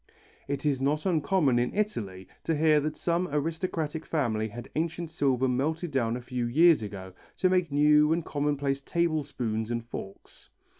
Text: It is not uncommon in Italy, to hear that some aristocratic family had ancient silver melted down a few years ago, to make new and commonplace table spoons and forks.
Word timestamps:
It 0.47 0.65
is 0.65 0.81
not 0.81 1.05
uncommon 1.05 1.59
in 1.59 1.75
Italy, 1.75 2.27
to 2.45 2.55
hear 2.55 2.79
that 2.79 2.97
some 2.97 3.27
aristocratic 3.31 4.03
family 4.03 4.47
had 4.47 4.67
ancient 4.75 5.11
silver 5.11 5.47
melted 5.47 5.91
down 5.91 6.17
a 6.17 6.21
few 6.23 6.47
years 6.47 6.81
ago, 6.81 7.13
to 7.37 7.49
make 7.49 7.71
new 7.71 8.11
and 8.11 8.25
commonplace 8.25 8.81
table 8.81 9.21
spoons 9.21 9.69
and 9.69 9.85
forks. 9.85 10.49